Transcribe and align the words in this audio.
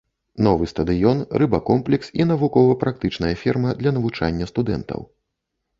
Новы 0.45 0.67
стадыён, 0.71 1.17
рыбакомплекс 1.43 2.07
і 2.23 2.29
навукова-практычная 2.31 3.33
ферма 3.45 3.69
для 3.85 3.91
навучання 4.01 4.45
студэнтаў. 4.55 4.99